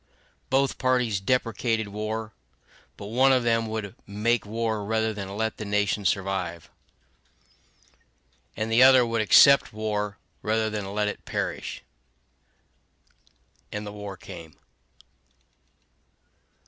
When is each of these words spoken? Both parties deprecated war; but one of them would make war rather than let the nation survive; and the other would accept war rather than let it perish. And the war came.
Both 0.49 0.79
parties 0.79 1.19
deprecated 1.19 1.89
war; 1.89 2.33
but 2.97 3.05
one 3.13 3.31
of 3.31 3.43
them 3.43 3.67
would 3.67 3.93
make 4.07 4.47
war 4.47 4.83
rather 4.83 5.13
than 5.13 5.37
let 5.37 5.57
the 5.57 5.63
nation 5.63 6.05
survive; 6.05 6.71
and 8.57 8.71
the 8.71 8.81
other 8.81 9.05
would 9.05 9.21
accept 9.21 9.71
war 9.73 10.17
rather 10.41 10.71
than 10.71 10.91
let 10.91 11.07
it 11.07 11.23
perish. 11.25 11.83
And 13.71 13.85
the 13.85 13.93
war 13.93 14.17
came. 14.17 14.55